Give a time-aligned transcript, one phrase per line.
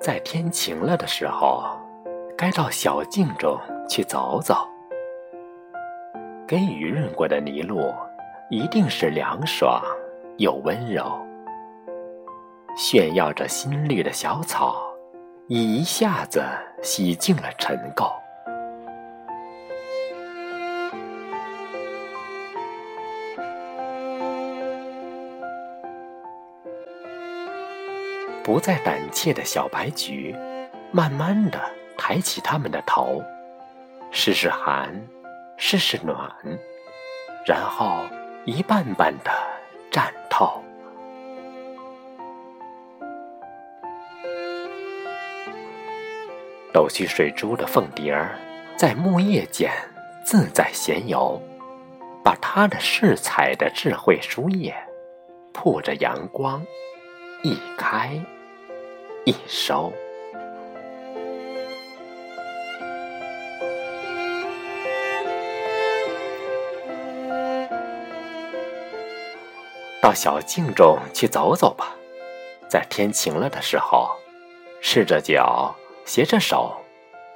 [0.00, 1.64] 在天晴了的时候，
[2.36, 3.58] 该到小径中
[3.88, 4.56] 去走走。
[6.46, 7.92] 给雨润过的泥路，
[8.48, 9.82] 一定是凉爽
[10.38, 11.04] 又温柔。
[12.76, 14.76] 炫耀着新绿的小草，
[15.48, 16.42] 一下子
[16.82, 18.12] 洗净了尘垢。
[28.48, 30.34] 不再胆怯的小白菊，
[30.90, 31.60] 慢慢的
[31.98, 33.22] 抬起它们的头，
[34.10, 35.06] 试试寒，
[35.58, 36.16] 试试暖，
[37.44, 38.06] 然后
[38.46, 39.30] 一瓣瓣的
[39.90, 40.64] 绽透。
[46.72, 48.38] 抖去水珠的凤蝶儿，
[48.78, 49.70] 在木叶间
[50.24, 51.38] 自在闲游，
[52.24, 54.74] 把它的饰彩的智慧书页，
[55.52, 56.64] 铺着阳光，
[57.42, 58.18] 一开。
[59.28, 59.92] 一收，
[70.00, 71.94] 到小径中去走走吧。
[72.70, 74.08] 在天晴了的时候，
[74.80, 76.74] 赤着脚，携着手，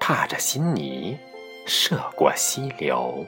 [0.00, 1.18] 踏着新泥，
[1.66, 3.26] 涉过溪流。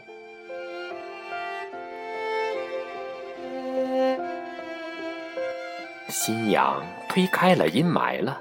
[6.09, 8.41] 新阳推开了阴霾了。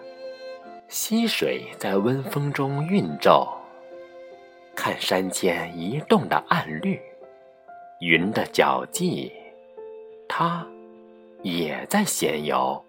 [0.88, 3.48] 溪水在温风中晕皱，
[4.76, 7.02] 看山间移动的暗绿，
[8.00, 9.32] 云的脚迹，
[10.28, 10.66] 它
[11.42, 12.84] 也在闲游。